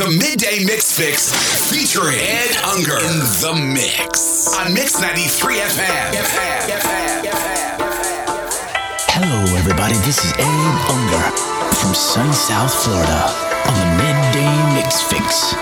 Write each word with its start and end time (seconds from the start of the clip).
The 0.00 0.08
Midday 0.08 0.64
Mix 0.64 0.96
Fix 0.96 1.28
featuring 1.68 2.16
Ed 2.16 2.56
Unger 2.72 2.96
in 2.96 3.20
the 3.44 3.52
mix 3.52 4.48
on 4.56 4.72
Mix 4.72 4.98
93 4.98 5.56
FM. 5.56 6.16
Hello, 9.12 9.58
everybody. 9.58 9.92
This 10.08 10.24
is 10.24 10.32
Ed 10.38 10.76
Unger 10.88 11.76
from 11.76 11.92
sunny 11.92 12.32
South 12.32 12.72
Florida 12.72 13.28
on 13.68 13.74
the 13.76 14.02
Midday 14.02 14.72
Mix 14.72 15.02
Fix. 15.02 15.52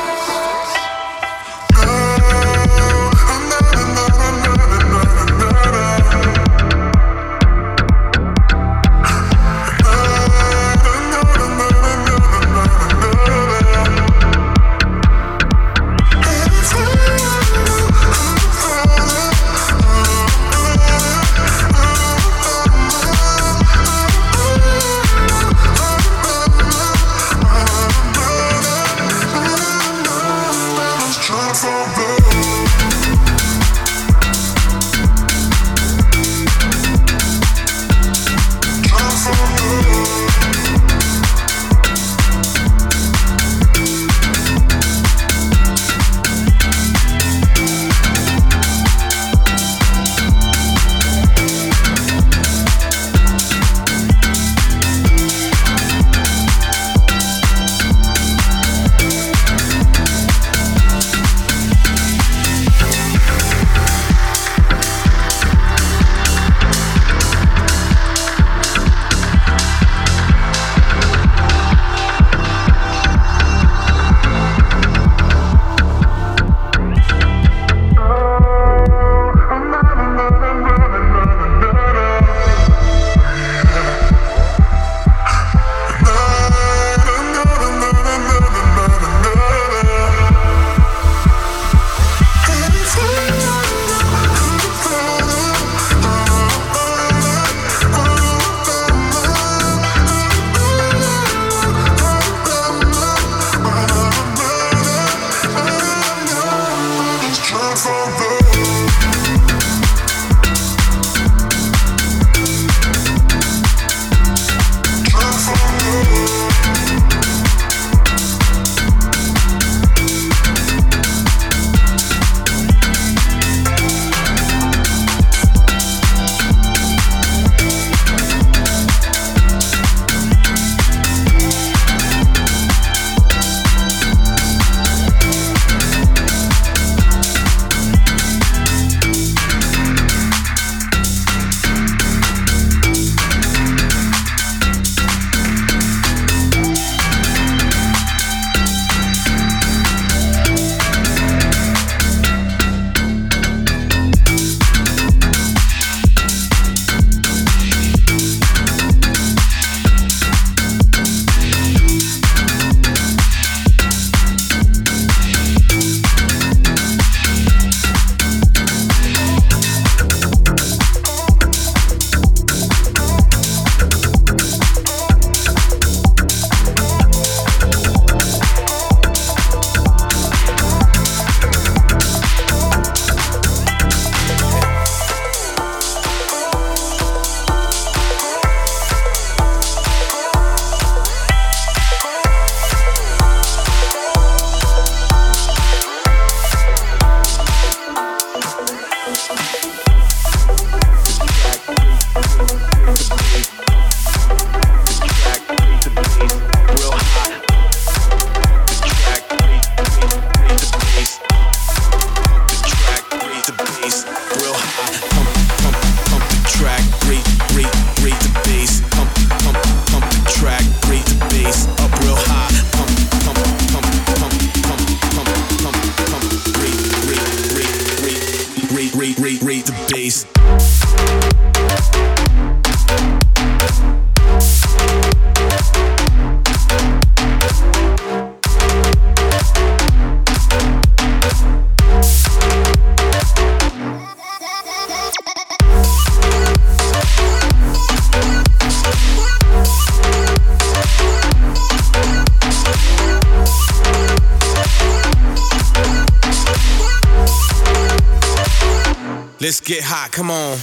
Come 260.18 260.32
on. 260.32 260.58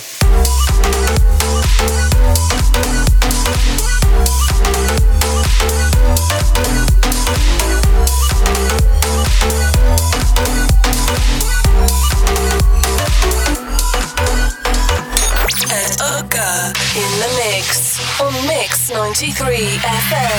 Ed 15.71 16.01
Unger 16.01 16.73
in 16.91 17.11
the 17.15 17.29
mix 17.39 18.19
on 18.19 18.33
Mix 18.47 18.91
93 18.91 19.55
FM. 19.79 20.35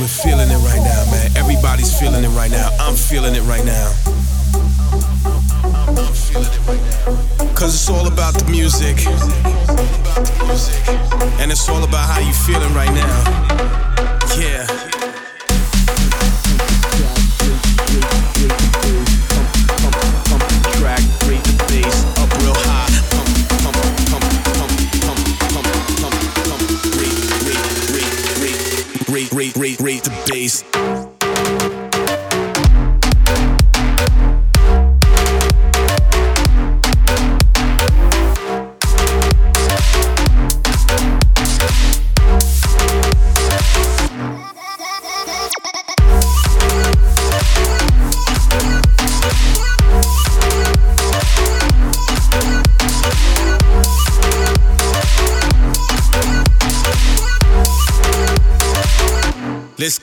With 0.00 0.10
feeling 0.10 0.48
it 0.48 0.56
right 0.56 0.80
now, 0.80 1.04
man. 1.10 1.36
Everybody's 1.36 1.92
feeling 2.00 2.24
it 2.24 2.28
right 2.28 2.50
now. 2.50 2.70
I'm 2.80 2.96
feeling 2.96 3.34
it 3.34 3.42
right 3.42 3.66
now. 3.66 4.11
Cause 7.54 7.74
it's 7.74 7.90
all 7.90 8.06
about 8.06 8.34
the 8.34 8.44
music. 8.50 9.06
And 11.40 11.52
it's 11.52 11.68
all 11.68 11.84
about 11.84 12.08
how 12.08 12.20
you 12.20 12.32
feeling 12.32 12.72
right 12.74 12.92
now. 12.92 14.32
Yeah. 14.38 14.91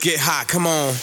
get 0.00 0.18
hot. 0.18 0.48
Come 0.48 0.66
on. 0.66 0.94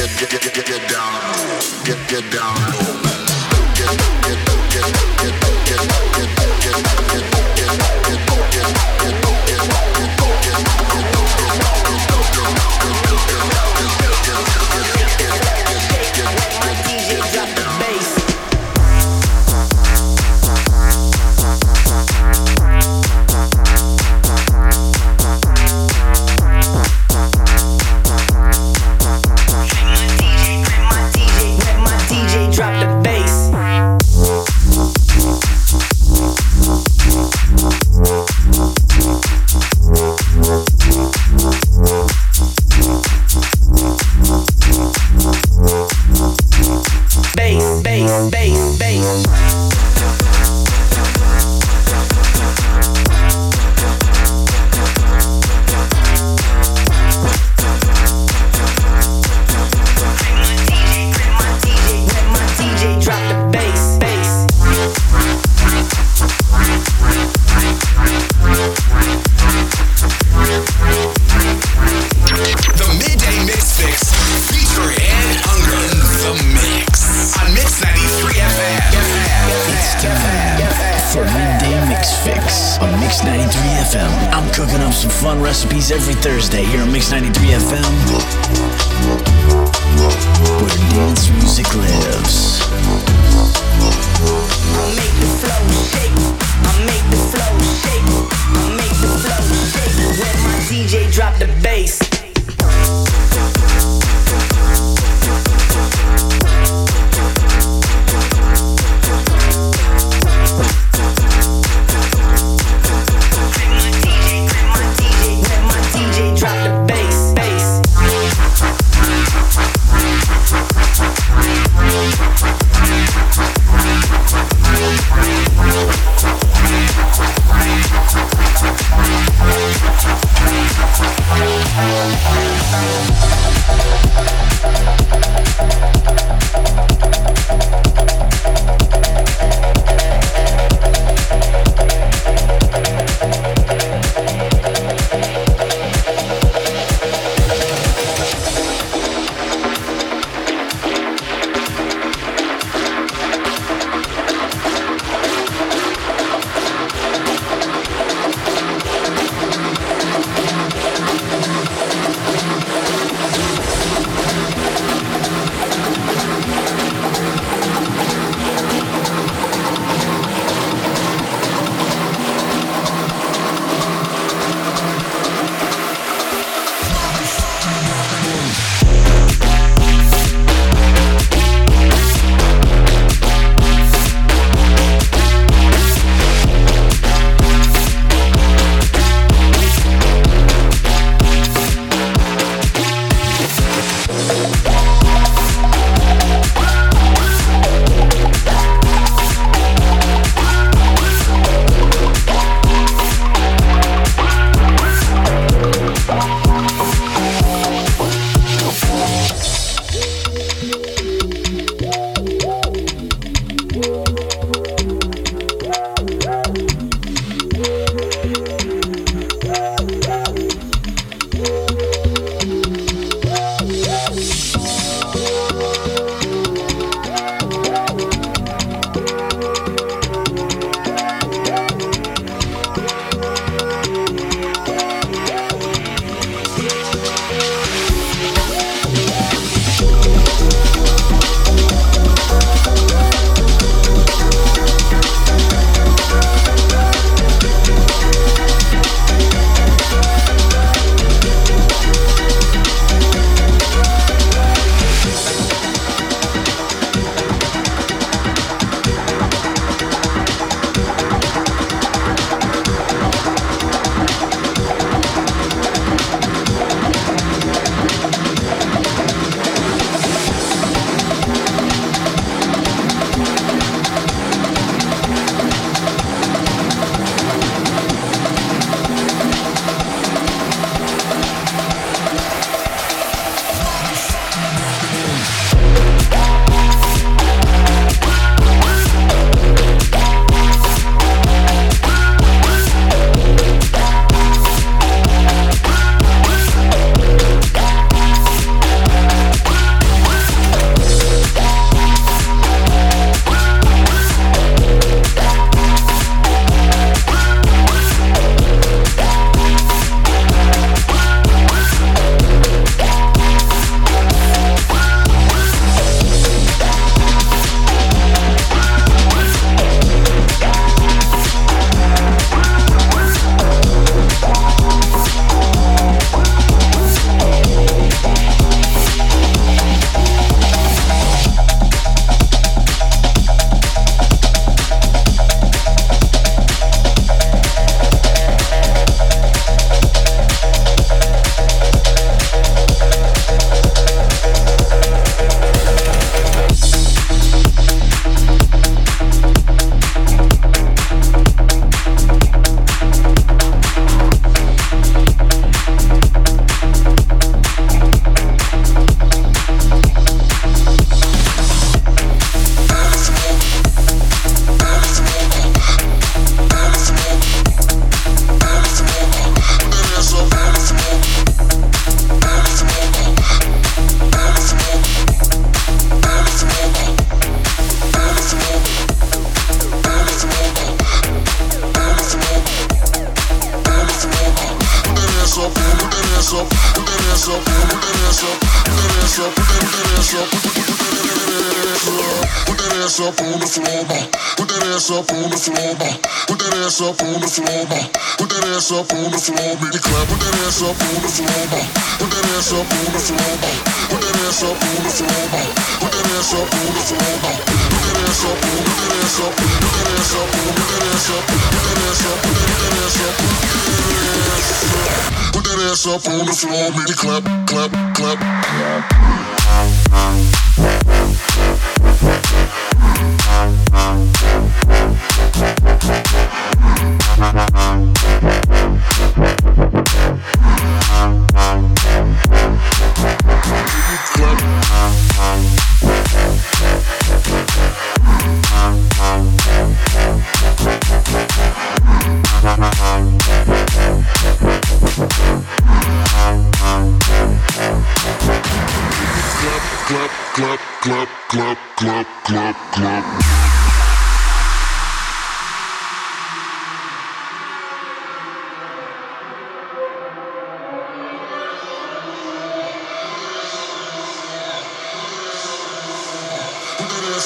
get 0.00 0.30
get 0.30 0.54
get 0.54 0.66
get 0.66 0.88
down, 0.88 1.20
get 1.84 2.08
get 2.08 2.32
down. 2.32 2.89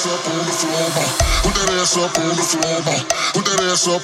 Up 0.03 0.27
on 0.27 0.43
the 0.43 0.51
floor. 0.51 0.91
Put 1.47 1.55
that 1.55 1.71
ass 1.79 1.95
up 1.95 2.11
on 2.19 2.35
the 2.35 2.43
floor. 2.43 2.83
Put 3.31 3.47
that 3.47 3.63
ass 3.63 3.87
up 3.87 4.03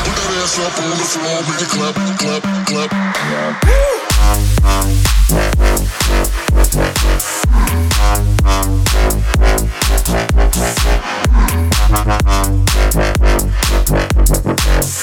Put 0.00 0.16
that 0.16 0.32
ass 0.42 0.58
up 0.58 0.74
on 0.80 0.90
the 0.90 1.04
floor, 1.04 1.38
make 1.46 1.62
it 1.62 1.70
clap, 1.70 1.94
clap, 2.68 3.99
Yes. 14.80 14.99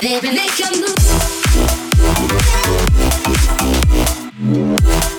Baby, 0.00 0.30
make 0.30 0.58
your 0.60 0.70
move. 4.40 5.17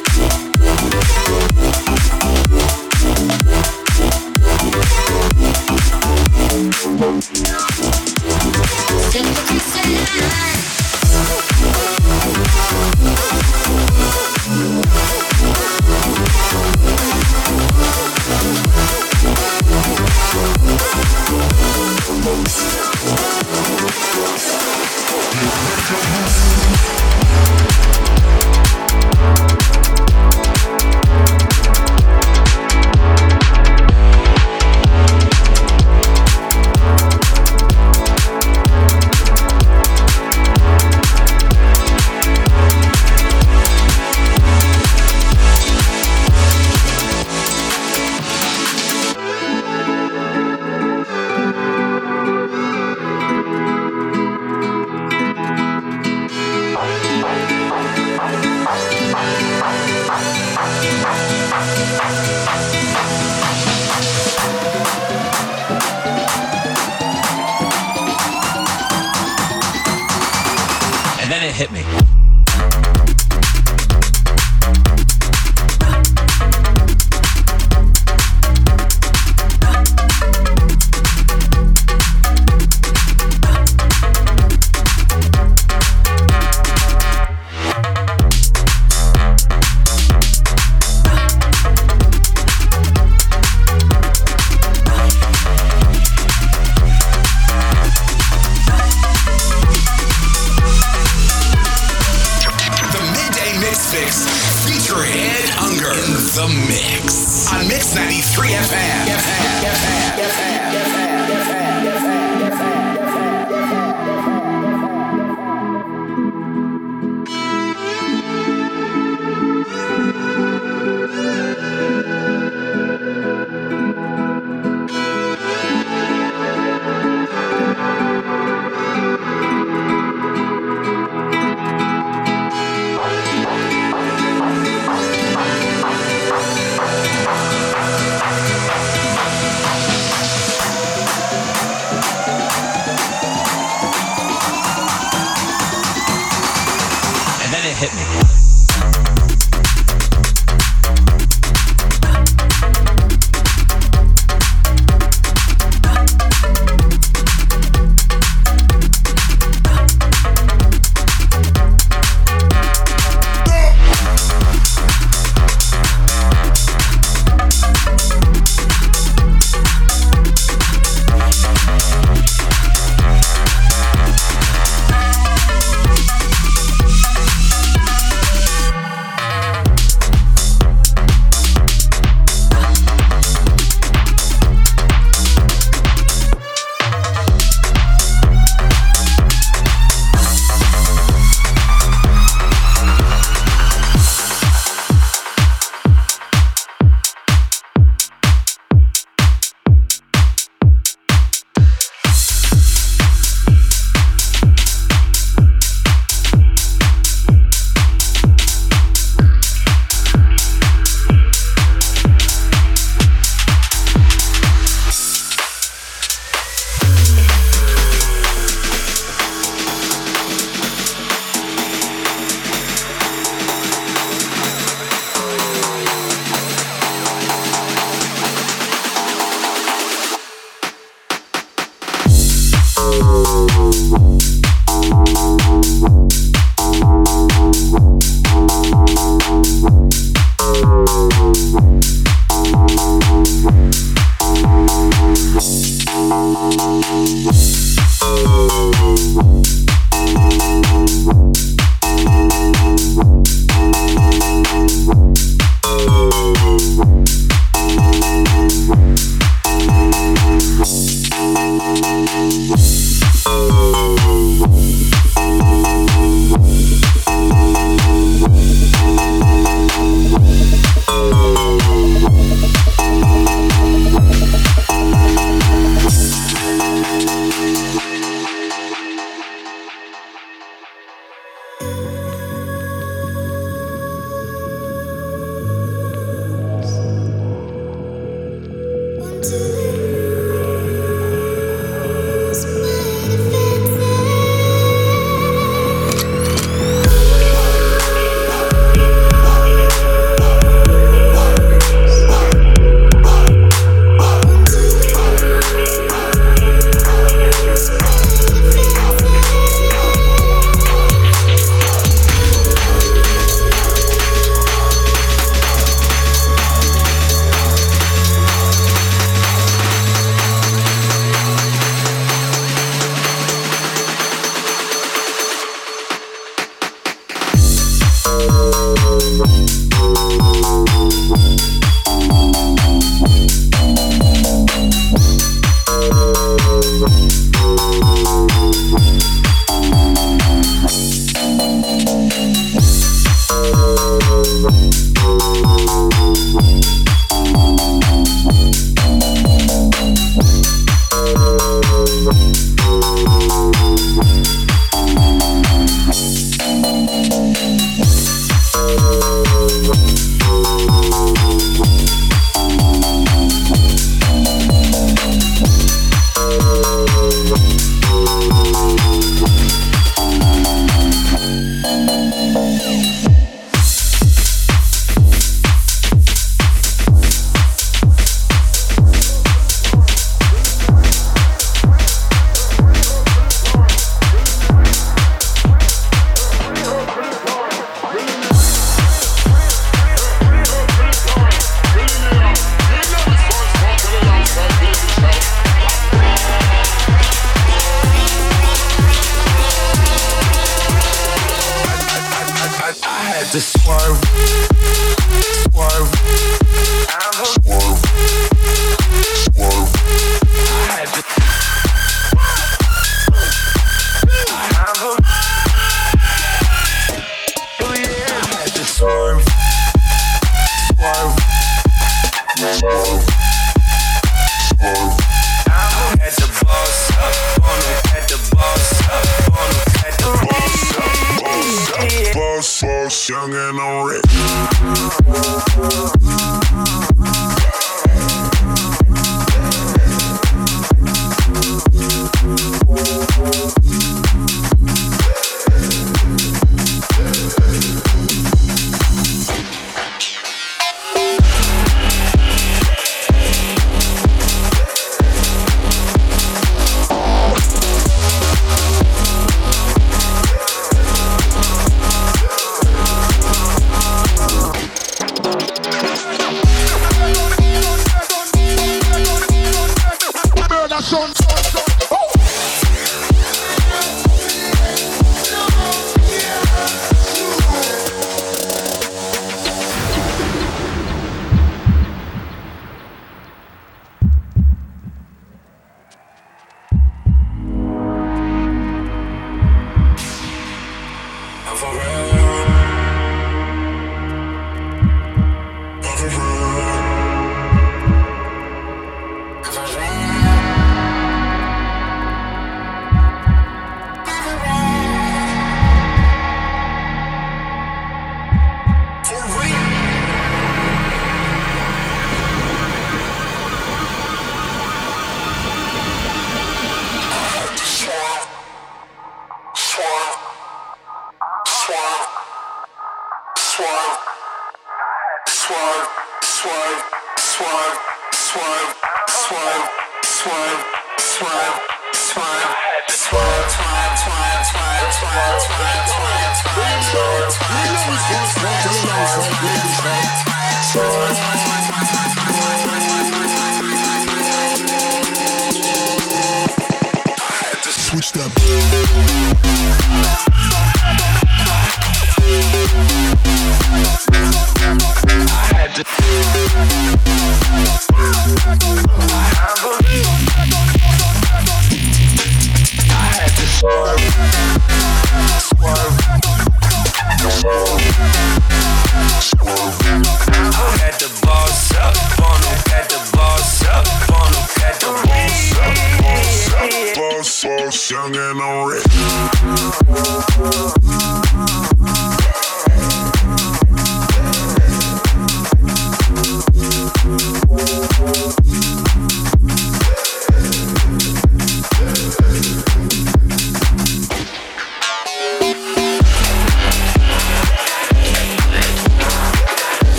666 103.76 104.66
featuring 104.66 105.14
Ed 105.14 105.52
Unger 105.62 105.92
in 105.94 106.14
the 106.14 106.22
mix 106.66 107.54
on 107.54 107.68
Mix 107.68 107.94
93 107.94 108.48
FM. 108.48 108.66
FM, 108.66 109.20
FM, 109.20 109.70
FM, 109.70 110.26
FM, 110.26 110.94
FM. 110.94 110.99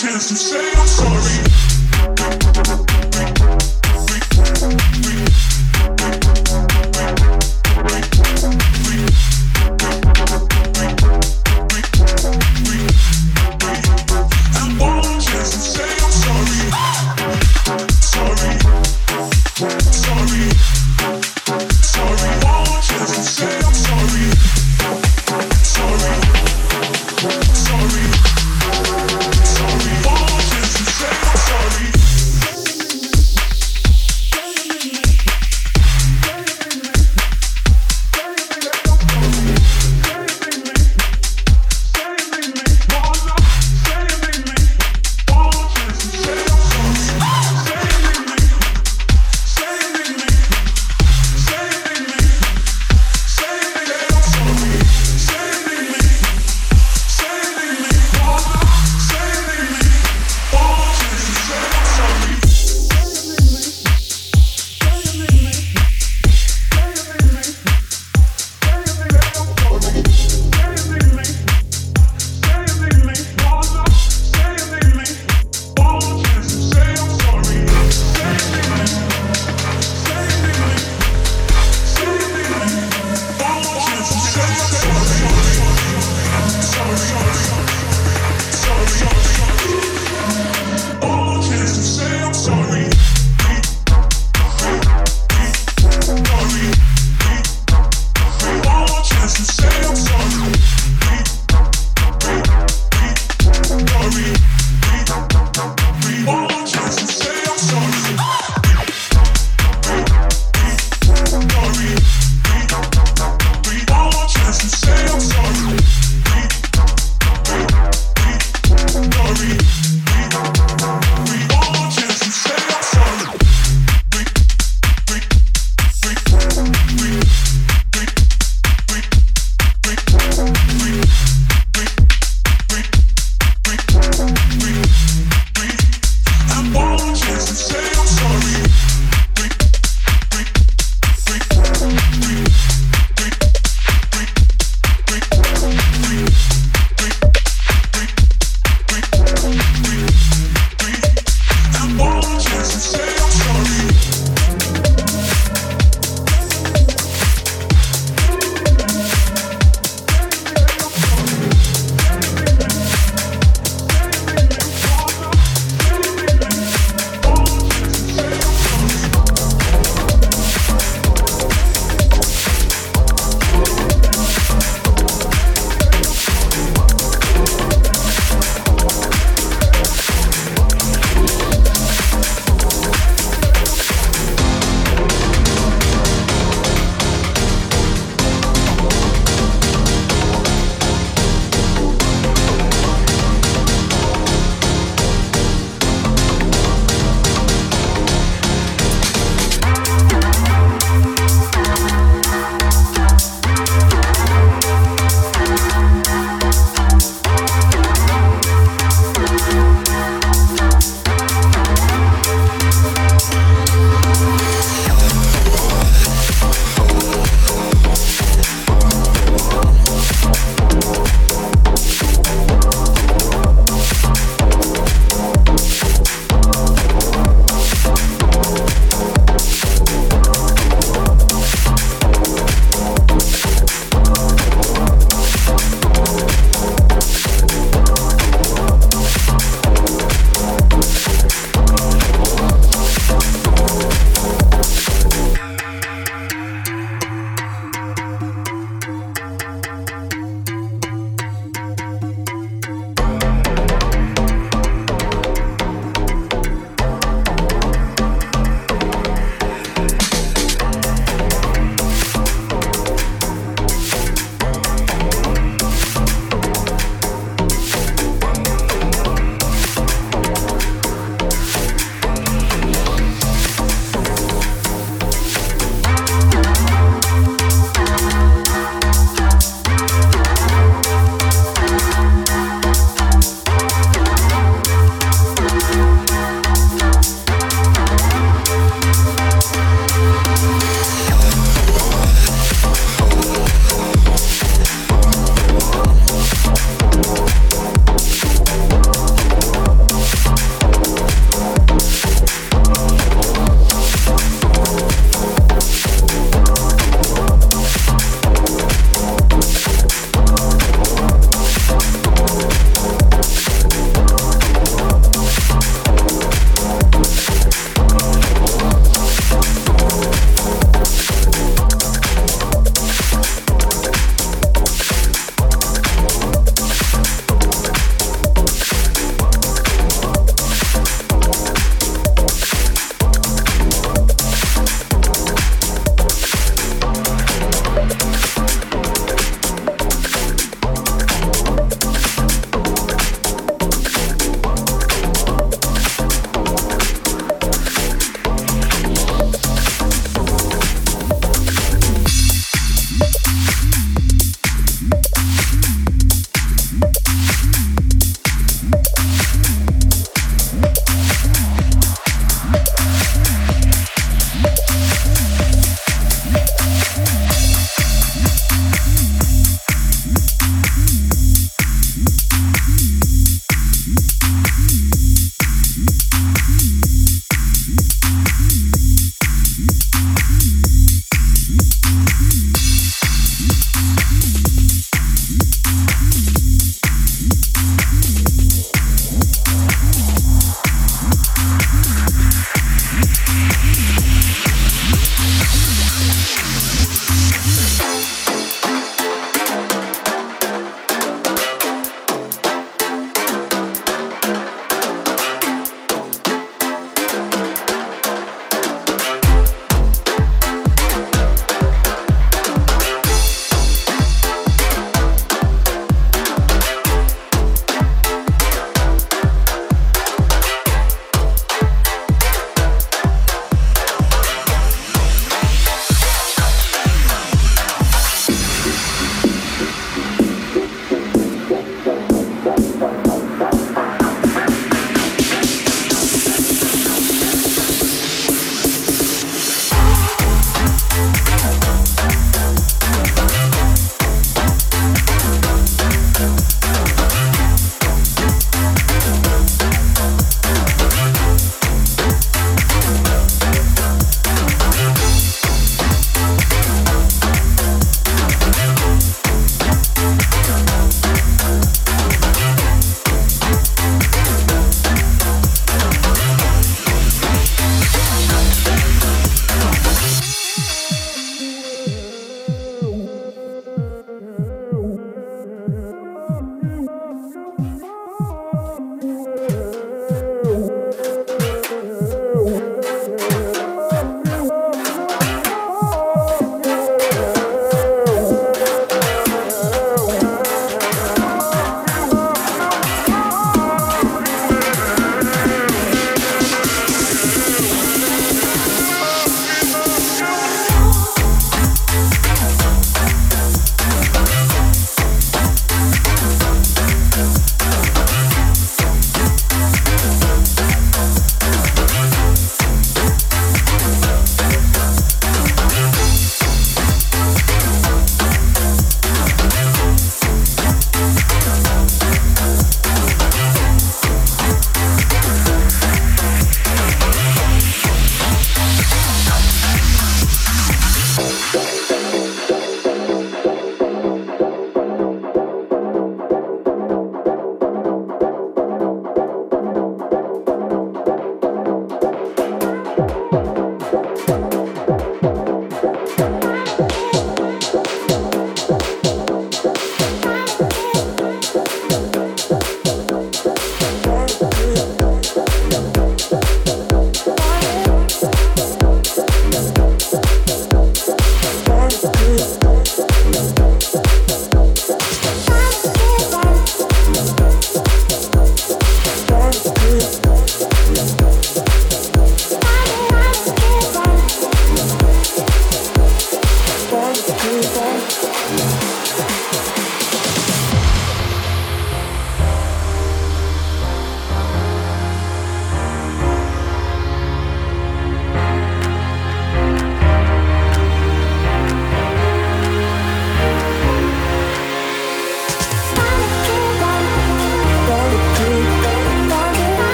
chance 0.00 0.28
to 0.28 0.34
say 0.36 0.72
I'm 0.72 0.86
sorry. 0.86 1.49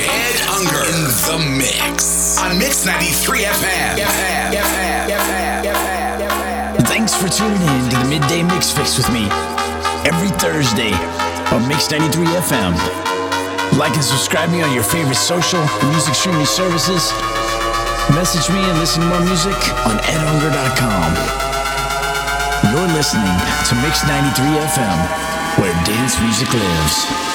Ed 0.00 0.36
Unger 0.48 0.88
in 0.88 1.04
the 1.04 1.38
mix 1.58 2.38
on 2.40 2.56
Mix 2.58 2.86
93 2.86 3.44
FM. 3.44 4.00
FM. 4.00 4.56
FM. 5.60 6.86
Thanks 6.88 7.12
for 7.12 7.28
tuning 7.28 7.60
in 7.60 7.90
to 7.90 7.96
the 7.96 8.08
Midday 8.08 8.42
Mix 8.42 8.70
Fix 8.72 8.96
with 8.96 9.10
me 9.12 9.28
every 10.08 10.30
Thursday 10.40 10.92
on 11.52 11.68
Mix 11.68 11.90
93 11.90 12.24
FM. 12.40 12.72
Like 13.76 13.92
and 13.94 14.04
subscribe 14.04 14.50
me 14.50 14.62
on 14.62 14.72
your 14.72 14.84
favorite 14.84 15.16
social 15.20 15.60
and 15.60 15.88
music 15.90 16.14
streaming 16.14 16.46
services. 16.46 17.12
Message 18.16 18.48
me 18.48 18.64
and 18.64 18.78
listen 18.78 19.02
to 19.02 19.08
more 19.08 19.20
music 19.20 19.56
on 19.84 19.96
edunger.com. 20.08 21.10
You're 22.72 22.92
listening 22.96 23.36
to 23.68 23.72
Mix 23.84 24.04
93 24.08 24.56
FM, 24.72 24.98
where 25.60 25.72
dance 25.84 26.20
music 26.20 26.48
lives. 26.52 27.31